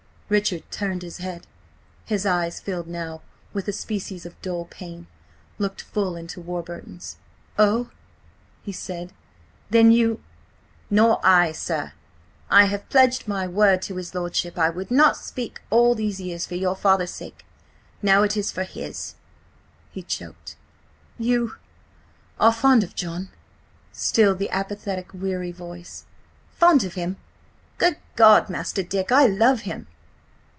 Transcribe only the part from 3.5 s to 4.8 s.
with a species of dull